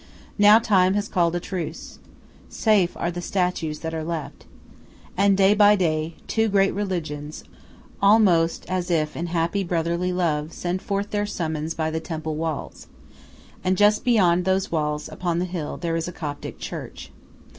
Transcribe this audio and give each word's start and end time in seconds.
Now 0.39 0.57
time 0.57 0.95
has 0.95 1.07
called 1.07 1.35
a 1.35 1.39
truce. 1.39 1.99
Safe 2.49 2.97
are 2.97 3.11
the 3.11 3.21
statues 3.21 3.81
that 3.81 3.93
are 3.93 4.03
left. 4.03 4.47
And 5.15 5.37
day 5.37 5.53
by 5.53 5.75
day 5.75 6.15
two 6.25 6.47
great 6.47 6.73
religions, 6.73 7.43
almost 8.01 8.65
as 8.65 8.89
if 8.89 9.15
in 9.15 9.27
happy 9.27 9.63
brotherly 9.63 10.11
love, 10.11 10.53
send 10.53 10.81
forth 10.81 11.11
their 11.11 11.27
summons 11.27 11.75
by 11.75 11.91
the 11.91 11.99
temple 11.99 12.33
walls. 12.35 12.87
And 13.63 13.77
just 13.77 14.03
beyond 14.03 14.43
those 14.43 14.71
walls, 14.71 15.07
upon 15.07 15.37
the 15.37 15.45
hill, 15.45 15.77
there 15.77 15.95
is 15.95 16.07
a 16.07 16.11
Coptic 16.11 16.57
church. 16.57 17.11